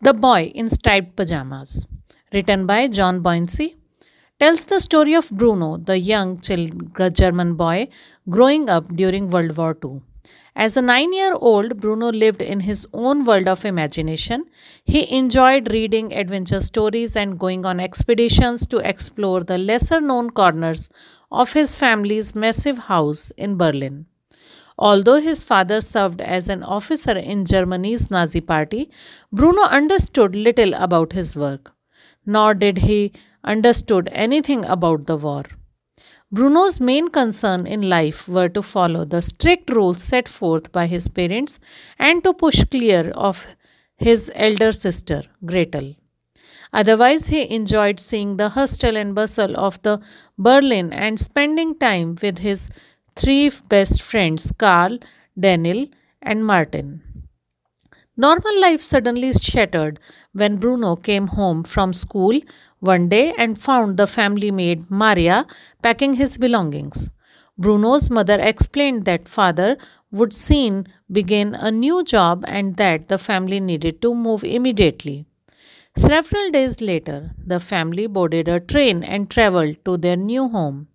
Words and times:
The 0.00 0.12
Boy 0.12 0.52
in 0.54 0.68
Striped 0.68 1.16
Pajamas, 1.16 1.86
written 2.32 2.66
by 2.66 2.86
John 2.86 3.22
Boyncey, 3.22 3.76
tells 4.38 4.66
the 4.66 4.78
story 4.78 5.14
of 5.14 5.30
Bruno, 5.30 5.78
the 5.78 5.98
young 5.98 6.38
German 6.40 7.54
boy 7.54 7.88
growing 8.28 8.68
up 8.68 8.86
during 8.88 9.30
World 9.30 9.56
War 9.56 9.76
II. 9.82 10.02
As 10.54 10.76
a 10.76 10.82
nine 10.82 11.14
year 11.14 11.34
old, 11.34 11.78
Bruno 11.78 12.10
lived 12.12 12.42
in 12.42 12.60
his 12.60 12.86
own 12.92 13.24
world 13.24 13.48
of 13.48 13.64
imagination. 13.64 14.44
He 14.84 15.10
enjoyed 15.16 15.72
reading 15.72 16.12
adventure 16.12 16.60
stories 16.60 17.16
and 17.16 17.38
going 17.38 17.64
on 17.64 17.80
expeditions 17.80 18.66
to 18.66 18.78
explore 18.78 19.44
the 19.44 19.56
lesser 19.56 20.00
known 20.02 20.28
corners 20.28 20.90
of 21.32 21.54
his 21.54 21.74
family's 21.74 22.34
massive 22.34 22.78
house 22.78 23.30
in 23.38 23.56
Berlin. 23.56 24.06
Although 24.78 25.20
his 25.20 25.42
father 25.42 25.80
served 25.80 26.20
as 26.20 26.48
an 26.48 26.62
officer 26.62 27.12
in 27.16 27.44
Germany's 27.44 28.10
Nazi 28.10 28.40
party, 28.40 28.90
Bruno 29.32 29.62
understood 29.62 30.36
little 30.36 30.74
about 30.74 31.12
his 31.12 31.34
work, 31.34 31.72
nor 32.26 32.52
did 32.52 32.78
he 32.78 33.12
understood 33.42 34.10
anything 34.12 34.64
about 34.64 35.06
the 35.06 35.16
war. 35.16 35.44
Bruno's 36.30 36.80
main 36.80 37.08
concern 37.08 37.66
in 37.66 37.88
life 37.88 38.28
were 38.28 38.48
to 38.48 38.60
follow 38.60 39.04
the 39.04 39.22
strict 39.22 39.70
rules 39.70 40.02
set 40.02 40.28
forth 40.28 40.72
by 40.72 40.86
his 40.86 41.08
parents 41.08 41.60
and 41.98 42.22
to 42.24 42.34
push 42.34 42.64
clear 42.64 43.10
of 43.12 43.46
his 43.96 44.30
elder 44.34 44.72
sister, 44.72 45.22
Gretel. 45.44 45.94
Otherwise, 46.72 47.28
he 47.28 47.48
enjoyed 47.54 48.00
seeing 48.00 48.36
the 48.36 48.50
hustle 48.50 48.96
and 48.96 49.14
bustle 49.14 49.56
of 49.56 49.80
the 49.82 50.00
Berlin 50.36 50.92
and 50.92 51.18
spending 51.18 51.74
time 51.78 52.16
with 52.20 52.38
his 52.38 52.70
three 53.16 53.50
best 53.68 54.02
friends 54.02 54.52
Karl, 54.52 54.98
Daniel, 55.38 55.86
and 56.22 56.46
Martin. 56.46 57.02
Normal 58.16 58.60
life 58.60 58.80
suddenly 58.80 59.32
shattered 59.32 59.98
when 60.32 60.56
Bruno 60.56 60.96
came 60.96 61.26
home 61.26 61.64
from 61.64 61.92
school 61.92 62.40
one 62.80 63.08
day 63.08 63.34
and 63.36 63.58
found 63.58 63.96
the 63.96 64.06
family 64.06 64.50
maid 64.50 64.90
Maria 64.90 65.46
packing 65.82 66.14
his 66.14 66.38
belongings. 66.38 67.10
Bruno's 67.58 68.10
mother 68.10 68.38
explained 68.40 69.04
that 69.06 69.28
father 69.28 69.76
would 70.10 70.32
soon 70.34 70.86
begin 71.10 71.54
a 71.54 71.70
new 71.70 72.02
job 72.04 72.44
and 72.46 72.76
that 72.76 73.08
the 73.08 73.18
family 73.18 73.60
needed 73.60 74.00
to 74.02 74.14
move 74.14 74.44
immediately. 74.44 75.26
Several 75.96 76.50
days 76.50 76.80
later, 76.80 77.34
the 77.38 77.60
family 77.60 78.06
boarded 78.06 78.48
a 78.48 78.60
train 78.60 79.02
and 79.02 79.30
traveled 79.30 79.84
to 79.86 79.96
their 79.96 80.16
new 80.16 80.48
home. 80.48 80.88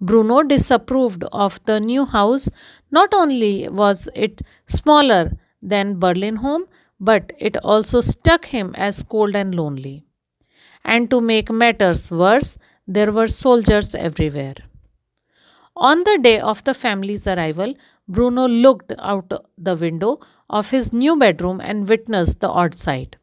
Bruno 0.00 0.42
disapproved 0.42 1.24
of 1.32 1.60
the 1.66 1.78
new 1.80 2.04
house. 2.04 2.48
Not 2.90 3.12
only 3.12 3.68
was 3.68 4.08
it 4.14 4.42
smaller 4.66 5.32
than 5.62 5.98
Berlin 5.98 6.36
home, 6.36 6.64
but 6.98 7.32
it 7.38 7.56
also 7.58 8.00
struck 8.00 8.46
him 8.46 8.74
as 8.76 9.02
cold 9.02 9.36
and 9.36 9.54
lonely. 9.54 10.04
And 10.84 11.10
to 11.10 11.20
make 11.20 11.50
matters 11.50 12.10
worse, 12.10 12.58
there 12.86 13.12
were 13.12 13.28
soldiers 13.28 13.94
everywhere. 13.94 14.54
On 15.76 16.02
the 16.04 16.18
day 16.18 16.40
of 16.40 16.64
the 16.64 16.74
family's 16.74 17.26
arrival, 17.26 17.74
Bruno 18.08 18.48
looked 18.48 18.92
out 18.98 19.30
the 19.56 19.76
window 19.76 20.20
of 20.48 20.70
his 20.70 20.92
new 20.92 21.16
bedroom 21.16 21.60
and 21.60 21.88
witnessed 21.88 22.40
the 22.40 22.48
odd 22.48 22.74
sight. 22.74 23.16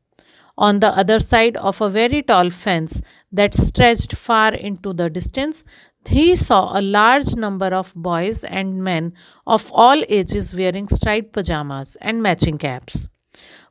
On 0.58 0.80
the 0.80 0.88
other 0.98 1.20
side 1.20 1.56
of 1.58 1.82
a 1.82 1.90
very 1.90 2.24
tall 2.24 2.50
fence 2.50 3.02
that 3.32 3.54
stretched 3.54 4.16
far 4.16 4.54
into 4.54 4.94
the 4.94 5.10
distance, 5.10 5.64
he 6.08 6.36
saw 6.36 6.78
a 6.78 6.82
large 6.82 7.36
number 7.36 7.68
of 7.68 7.94
boys 7.96 8.44
and 8.44 8.84
men 8.84 9.14
of 9.46 9.72
all 9.74 10.02
ages 10.10 10.56
wearing 10.56 10.88
striped 10.88 11.34
pajamas 11.34 11.96
and 12.02 12.24
matching 12.24 12.58
caps. 12.58 13.10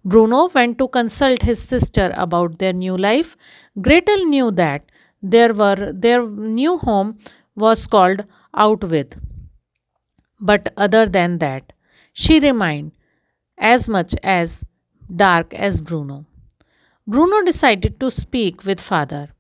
Bruno 0.05 0.49
went 0.49 0.79
to 0.79 0.89
consult 0.89 1.43
his 1.43 1.61
sister 1.61 2.13
about 2.15 2.59
their 2.59 2.73
new 2.73 2.97
life. 2.97 3.37
Gretel 3.81 4.25
knew 4.27 4.51
that 4.53 4.85
there 5.23 5.53
were 5.53 5.93
their 5.93 6.25
new 6.27 6.79
home 6.79 7.19
was 7.57 7.87
called 7.87 8.25
Outwith. 8.55 9.19
But 10.41 10.73
other 10.77 11.07
than 11.07 11.39
that, 11.39 11.73
she 12.13 12.41
remained 12.41 12.93
as 13.59 13.89
much 13.89 14.15
as 14.23 14.65
dark 15.15 15.55
as 15.55 15.81
Bruno. 15.81 16.27
Bruno 17.07 17.43
decided 17.43 17.99
to 18.01 18.11
speak 18.11 18.65
with 18.65 18.81
father. 18.81 19.31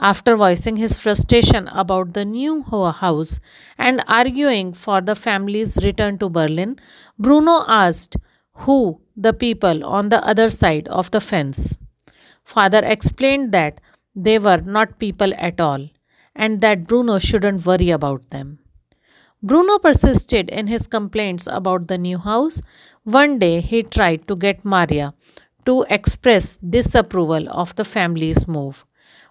After 0.00 0.36
voicing 0.36 0.76
his 0.76 0.98
frustration 0.98 1.68
about 1.68 2.14
the 2.14 2.24
new 2.24 2.62
house 2.62 3.38
and 3.78 4.02
arguing 4.08 4.72
for 4.72 5.00
the 5.00 5.14
family's 5.14 5.84
return 5.84 6.18
to 6.18 6.28
Berlin, 6.28 6.76
Bruno 7.18 7.64
asked 7.68 8.16
who 8.54 9.00
the 9.16 9.32
people 9.32 9.84
on 9.84 10.08
the 10.08 10.24
other 10.26 10.50
side 10.50 10.88
of 10.88 11.10
the 11.12 11.20
fence. 11.20 11.78
Father 12.44 12.82
explained 12.84 13.52
that 13.52 13.80
they 14.16 14.38
were 14.38 14.58
not 14.58 14.98
people 14.98 15.32
at 15.36 15.60
all 15.60 15.88
and 16.34 16.60
that 16.60 16.86
Bruno 16.86 17.18
shouldn't 17.18 17.64
worry 17.64 17.90
about 17.90 18.30
them. 18.30 18.58
Bruno 19.42 19.78
persisted 19.78 20.48
in 20.48 20.66
his 20.66 20.86
complaints 20.86 21.46
about 21.50 21.86
the 21.86 21.98
new 21.98 22.18
house. 22.18 22.60
One 23.04 23.38
day 23.38 23.60
he 23.60 23.82
tried 23.82 24.26
to 24.26 24.34
get 24.34 24.64
Maria 24.64 25.14
to 25.66 25.84
express 25.88 26.56
disapproval 26.56 27.48
of 27.50 27.74
the 27.76 27.84
family's 27.84 28.48
move. 28.48 28.84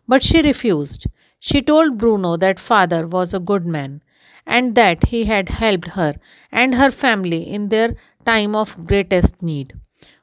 But 0.07 0.23
she 0.23 0.41
refused. 0.41 1.07
She 1.39 1.61
told 1.61 1.97
Bruno 1.97 2.37
that 2.37 2.59
father 2.59 3.07
was 3.07 3.33
a 3.33 3.39
good 3.39 3.65
man 3.65 4.01
and 4.45 4.75
that 4.75 5.07
he 5.07 5.25
had 5.25 5.49
helped 5.49 5.89
her 5.89 6.15
and 6.51 6.75
her 6.75 6.91
family 6.91 7.43
in 7.49 7.69
their 7.69 7.95
time 8.25 8.55
of 8.55 8.85
greatest 8.85 9.41
need. 9.41 9.73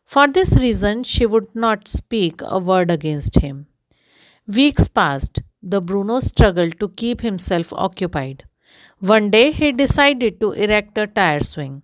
For 0.04 0.26
this 0.28 0.58
reason, 0.58 1.02
she 1.04 1.26
would 1.26 1.54
not 1.54 1.88
speak 1.88 2.40
a 2.44 2.58
word 2.58 2.90
against 2.90 3.38
him. 3.40 3.66
Weeks 4.46 4.88
passed. 4.88 5.42
The 5.62 5.80
Bruno 5.80 6.20
struggled 6.20 6.80
to 6.80 6.88
keep 6.88 7.20
himself 7.20 7.72
occupied. 7.72 8.44
One 8.98 9.30
day, 9.30 9.52
he 9.52 9.72
decided 9.72 10.40
to 10.40 10.52
erect 10.52 10.98
a 10.98 11.06
tire 11.06 11.40
swing. 11.40 11.82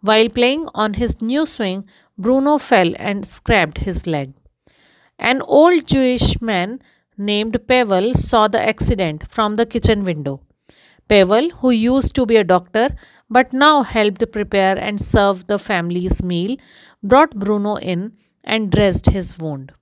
While 0.00 0.28
playing 0.30 0.68
on 0.74 0.94
his 0.94 1.22
new 1.22 1.46
swing, 1.46 1.84
Bruno 2.18 2.58
fell 2.58 2.92
and 2.98 3.26
scraped 3.26 3.78
his 3.78 4.06
leg. 4.06 4.34
An 5.18 5.42
old 5.42 5.86
Jewish 5.86 6.40
man 6.40 6.80
named 7.26 7.56
Pavel 7.66 8.14
saw 8.14 8.48
the 8.48 8.60
accident 8.60 9.26
from 9.28 9.56
the 9.56 9.66
kitchen 9.66 10.04
window. 10.04 10.40
Pavel, 11.08 11.50
who 11.50 11.70
used 11.70 12.14
to 12.14 12.26
be 12.26 12.36
a 12.36 12.44
doctor 12.44 12.88
but 13.28 13.52
now 13.52 13.82
helped 13.82 14.30
prepare 14.32 14.78
and 14.78 15.00
serve 15.00 15.46
the 15.46 15.58
family's 15.58 16.22
meal, 16.22 16.56
brought 17.02 17.38
Bruno 17.38 17.76
in 17.76 18.12
and 18.44 18.70
dressed 18.70 19.06
his 19.10 19.38
wound. 19.38 19.72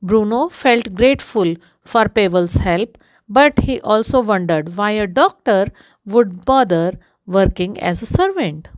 Bruno 0.00 0.48
felt 0.48 0.94
grateful 0.94 1.54
for 1.82 2.08
Pavel's 2.08 2.54
help, 2.54 2.98
but 3.28 3.58
he 3.60 3.80
also 3.80 4.20
wondered 4.20 4.76
why 4.76 4.90
a 4.92 5.06
doctor 5.06 5.66
would 6.04 6.44
bother 6.44 6.92
working 7.26 7.78
as 7.80 8.02
a 8.02 8.06
servant. 8.06 8.68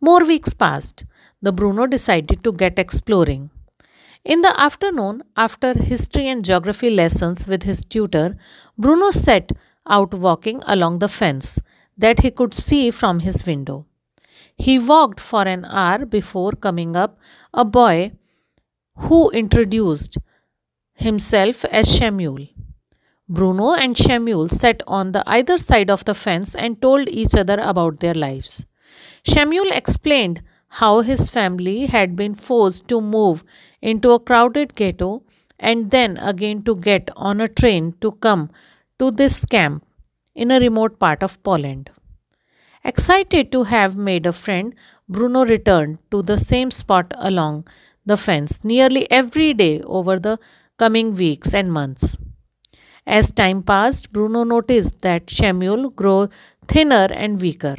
More 0.00 0.24
weeks 0.24 0.54
passed. 0.54 1.04
The 1.40 1.52
Bruno 1.52 1.86
decided 1.86 2.44
to 2.44 2.52
get 2.52 2.78
exploring. 2.78 3.50
In 4.24 4.40
the 4.40 4.58
afternoon, 4.60 5.24
after 5.36 5.74
history 5.74 6.28
and 6.28 6.44
geography 6.44 6.90
lessons 6.90 7.48
with 7.48 7.64
his 7.64 7.84
tutor, 7.84 8.36
Bruno 8.78 9.10
set 9.10 9.50
out 9.86 10.14
walking 10.14 10.62
along 10.66 11.00
the 11.00 11.08
fence 11.08 11.58
that 11.98 12.20
he 12.20 12.30
could 12.30 12.54
see 12.54 12.90
from 12.92 13.18
his 13.18 13.44
window. 13.44 13.86
He 14.56 14.78
walked 14.78 15.18
for 15.18 15.42
an 15.42 15.64
hour 15.64 16.06
before 16.06 16.52
coming 16.52 16.94
up 16.94 17.18
a 17.52 17.64
boy 17.64 18.12
who 18.96 19.30
introduced 19.30 20.18
himself 20.94 21.64
as 21.64 21.88
Shmuel. 21.88 22.48
Bruno 23.28 23.72
and 23.72 23.96
Shmuel 23.96 24.48
sat 24.48 24.84
on 24.86 25.10
the 25.10 25.24
either 25.26 25.58
side 25.58 25.90
of 25.90 26.04
the 26.04 26.14
fence 26.14 26.54
and 26.54 26.80
told 26.80 27.08
each 27.08 27.34
other 27.34 27.58
about 27.60 27.98
their 27.98 28.14
lives. 28.14 28.66
Shmuel 29.24 29.72
explained 29.72 30.42
how 30.80 31.00
his 31.00 31.28
family 31.28 31.86
had 31.86 32.16
been 32.16 32.34
forced 32.34 32.88
to 32.88 33.00
move 33.00 33.44
into 33.80 34.10
a 34.12 34.20
crowded 34.20 34.74
ghetto 34.74 35.22
and 35.58 35.90
then 35.90 36.16
again 36.16 36.62
to 36.62 36.74
get 36.76 37.10
on 37.14 37.40
a 37.40 37.48
train 37.48 37.94
to 38.00 38.12
come 38.26 38.50
to 38.98 39.10
this 39.10 39.44
camp 39.44 39.84
in 40.34 40.50
a 40.50 40.60
remote 40.60 40.98
part 40.98 41.22
of 41.22 41.42
Poland. 41.42 41.90
Excited 42.84 43.52
to 43.52 43.64
have 43.64 43.96
made 43.96 44.24
a 44.26 44.32
friend, 44.32 44.74
Bruno 45.08 45.44
returned 45.44 45.98
to 46.10 46.22
the 46.22 46.38
same 46.38 46.70
spot 46.70 47.12
along 47.16 47.66
the 48.06 48.16
fence 48.16 48.64
nearly 48.64 49.08
every 49.10 49.52
day 49.54 49.80
over 49.82 50.18
the 50.18 50.38
coming 50.78 51.14
weeks 51.14 51.54
and 51.54 51.72
months. 51.72 52.18
As 53.06 53.30
time 53.30 53.62
passed, 53.62 54.12
Bruno 54.12 54.42
noticed 54.44 55.02
that 55.02 55.26
Shmuel 55.26 55.94
grew 55.94 56.28
thinner 56.66 57.08
and 57.10 57.40
weaker. 57.40 57.76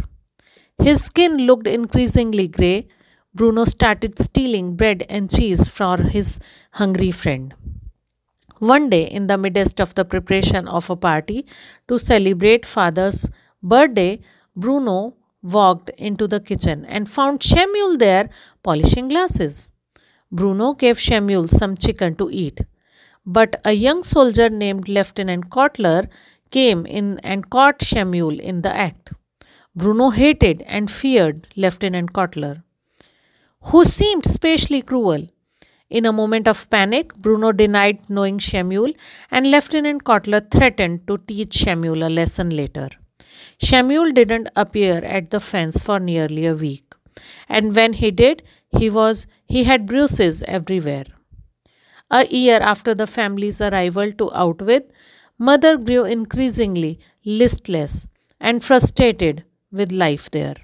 His 0.84 1.02
skin 1.02 1.38
looked 1.48 1.66
increasingly 1.66 2.50
grey. 2.50 2.90
Bruno 3.34 3.64
started 3.64 4.20
stealing 4.20 4.76
bread 4.76 5.06
and 5.08 5.30
cheese 5.30 5.70
from 5.70 6.04
his 6.10 6.42
hungry 6.72 7.12
friend. 7.12 7.54
One 8.60 8.90
day, 8.90 9.04
in 9.06 9.28
the 9.28 9.38
midst 9.38 9.80
of 9.80 9.96
the 9.96 10.04
preparation 10.04 10.68
of 10.68 10.90
a 10.90 10.98
party 10.98 11.46
to 11.88 11.98
celebrate 11.98 12.66
father's 12.66 13.30
birthday, 13.62 14.20
Bruno 14.58 15.16
walked 15.42 15.90
into 15.92 16.28
the 16.28 16.42
kitchen 16.42 16.84
and 16.84 17.10
found 17.10 17.40
Shmuel 17.40 17.98
there 17.98 18.30
polishing 18.62 19.08
glasses. 19.08 19.72
Bruno 20.34 20.74
gave 20.74 20.98
Shmuel 20.98 21.48
some 21.48 21.78
chicken 21.78 22.16
to 22.16 22.30
eat. 22.30 22.60
But 23.26 23.62
a 23.64 23.72
young 23.72 24.04
soldier 24.04 24.50
named 24.50 24.90
Lieutenant 24.90 25.50
Kotler 25.50 26.10
came 26.52 26.86
in 26.86 27.20
and 27.20 27.50
caught 27.50 27.80
Shmuel 27.80 28.38
in 28.38 28.64
the 28.64 28.76
act. 28.76 29.14
Bruno 29.76 30.12
hated 30.12 30.62
and 30.68 30.90
feared 30.90 31.48
Lieutenant 31.56 32.14
Kotler, 32.14 32.62
who 33.64 33.84
seemed 33.86 34.24
specially 34.24 34.84
cruel. 34.84 35.28
In 35.90 36.06
a 36.06 36.14
moment 36.14 36.48
of 36.48 36.70
panic, 36.70 37.16
Bruno 37.16 37.52
denied 37.52 38.08
knowing 38.08 38.38
Shmuel, 38.38 38.96
and 39.32 39.50
Lieutenant 39.50 40.04
Kotler 40.04 40.42
threatened 40.52 41.08
to 41.08 41.18
teach 41.18 41.66
Shmuel 41.66 42.06
a 42.06 42.10
lesson 42.10 42.52
later. 42.52 42.90
Shmuel 43.64 44.14
didn't 44.14 44.50
appear 44.56 44.98
at 45.04 45.32
the 45.32 45.40
fence 45.40 45.82
for 45.82 46.00
nearly 46.00 46.46
a 46.46 46.54
week, 46.54 46.94
and 47.50 47.76
when 47.76 47.94
he 47.94 48.12
did, 48.12 48.44
he 48.78 48.92
was 48.92 49.26
he 49.48 49.64
had 49.64 49.88
bruises 49.88 50.44
everywhere. 50.44 51.06
A 52.12 52.28
year 52.28 52.60
after 52.60 52.94
the 52.94 53.08
family's 53.08 53.60
arrival 53.60 54.12
to 54.12 54.30
Outwith, 54.36 54.92
mother 55.40 55.78
grew 55.78 56.06
increasingly 56.06 57.00
listless 57.26 58.08
and 58.40 58.64
frustrated 58.64 59.44
with 59.74 59.92
life 59.92 60.32
there. 60.32 60.56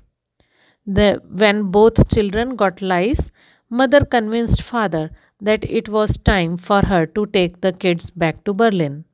The, 0.85 1.21
when 1.29 1.71
both 1.71 2.09
children 2.13 2.55
got 2.55 2.81
lice, 2.81 3.31
mother 3.69 4.05
convinced 4.05 4.61
father 4.61 5.11
that 5.41 5.63
it 5.63 5.89
was 5.89 6.17
time 6.17 6.57
for 6.57 6.81
her 6.85 7.05
to 7.07 7.25
take 7.27 7.61
the 7.61 7.73
kids 7.73 8.11
back 8.11 8.43
to 8.45 8.53
Berlin. 8.53 9.05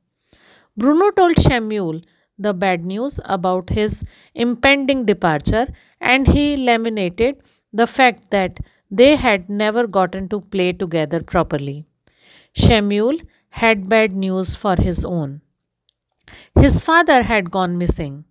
Bruno 0.76 1.10
told 1.10 1.36
Shmuel 1.36 2.04
the 2.38 2.54
bad 2.54 2.84
news 2.84 3.20
about 3.24 3.70
his 3.70 4.04
impending 4.34 5.06
departure 5.06 5.68
and 6.00 6.26
he 6.26 6.56
lamented 6.56 7.42
the 7.72 7.86
fact 7.86 8.30
that 8.30 8.60
they 8.90 9.16
had 9.16 9.48
never 9.50 9.86
gotten 9.86 10.28
to 10.28 10.40
play 10.40 10.72
together 10.72 11.22
properly. 11.22 11.86
Shmuel 12.54 13.26
had 13.50 13.88
bad 13.88 14.12
news 14.16 14.56
for 14.56 14.76
his 14.76 15.04
own. 15.04 15.42
His 16.56 16.82
father 16.82 17.22
had 17.22 17.50
gone 17.50 17.78
missing. 17.78 18.25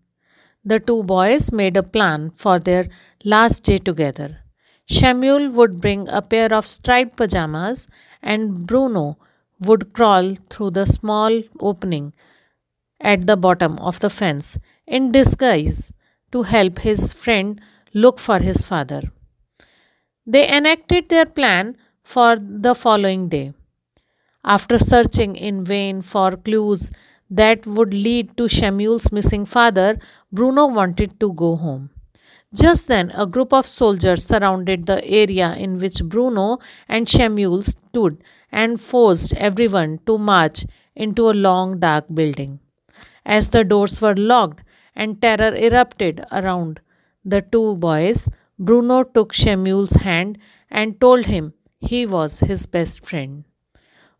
The 0.65 0.79
two 0.79 1.03
boys 1.03 1.51
made 1.51 1.77
a 1.77 1.83
plan 1.83 2.31
for 2.31 2.59
their 2.59 2.87
last 3.23 3.63
day 3.63 3.77
together. 3.77 4.39
Shmuel 4.89 5.53
would 5.53 5.79
bring 5.79 6.07
a 6.09 6.21
pair 6.21 6.51
of 6.53 6.65
striped 6.65 7.15
pajamas, 7.15 7.87
and 8.21 8.67
Bruno 8.67 9.17
would 9.61 9.93
crawl 9.93 10.35
through 10.49 10.71
the 10.71 10.85
small 10.85 11.41
opening 11.59 12.13
at 12.99 13.25
the 13.27 13.37
bottom 13.37 13.77
of 13.79 13.99
the 13.99 14.09
fence 14.09 14.57
in 14.87 15.11
disguise 15.11 15.93
to 16.31 16.43
help 16.43 16.79
his 16.79 17.13
friend 17.13 17.61
look 17.93 18.19
for 18.19 18.39
his 18.39 18.65
father. 18.65 19.01
They 20.25 20.49
enacted 20.49 21.09
their 21.09 21.25
plan 21.25 21.77
for 22.03 22.35
the 22.37 22.75
following 22.75 23.29
day. 23.29 23.53
After 24.43 24.77
searching 24.77 25.35
in 25.35 25.63
vain 25.63 26.01
for 26.01 26.35
clues 26.37 26.91
that 27.29 27.65
would 27.65 27.93
lead 27.93 28.35
to 28.37 28.43
Shmuel's 28.43 29.11
missing 29.11 29.45
father, 29.45 29.97
Bruno 30.31 30.67
wanted 30.67 31.19
to 31.19 31.33
go 31.33 31.55
home. 31.55 31.89
Just 32.53 32.87
then, 32.87 33.11
a 33.13 33.25
group 33.25 33.51
of 33.51 33.65
soldiers 33.65 34.23
surrounded 34.23 34.85
the 34.85 35.03
area 35.05 35.53
in 35.55 35.77
which 35.77 36.03
Bruno 36.03 36.59
and 36.87 37.05
Shmuel 37.05 37.63
stood 37.63 38.23
and 38.51 38.79
forced 38.79 39.33
everyone 39.35 39.99
to 40.05 40.17
march 40.17 40.65
into 40.95 41.29
a 41.29 41.33
long 41.33 41.79
dark 41.79 42.05
building. 42.13 42.59
As 43.25 43.49
the 43.49 43.63
doors 43.63 44.01
were 44.01 44.15
locked 44.15 44.63
and 44.95 45.21
terror 45.21 45.53
erupted 45.55 46.23
around 46.31 46.79
the 47.25 47.41
two 47.41 47.75
boys, 47.75 48.29
Bruno 48.57 49.03
took 49.03 49.33
Shmuel's 49.33 49.95
hand 49.95 50.37
and 50.69 51.01
told 51.01 51.25
him 51.25 51.53
he 51.79 52.05
was 52.05 52.39
his 52.39 52.65
best 52.65 53.05
friend. 53.05 53.43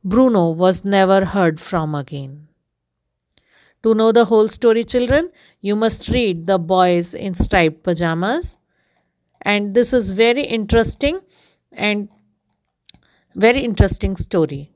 Bruno 0.04 0.50
was 0.50 0.84
never 0.84 1.24
heard 1.24 1.60
from 1.60 1.96
again. 1.96 2.48
To 3.86 3.94
know 3.96 4.12
the 4.12 4.26
whole 4.26 4.50
story, 4.50 4.84
children, 4.84 5.32
you 5.62 5.78
must 5.78 6.10
read 6.10 6.46
The 6.46 6.58
Boys 6.60 7.14
in 7.14 7.36
Striped 7.36 7.84
Pajamas. 7.84 8.58
And 9.44 9.74
this 9.76 9.94
is 9.94 10.12
very 10.12 10.44
interesting 10.44 11.22
and 11.72 12.10
very 13.36 13.62
interesting 13.62 14.16
story. 14.18 14.75